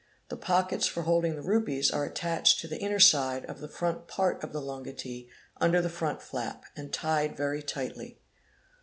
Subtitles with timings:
[0.29, 4.07] The pockets for holding the rupees are attached to the inner side of the front
[4.07, 5.27] part of the lungotee
[5.57, 8.19] under the front flap and tied very tightly.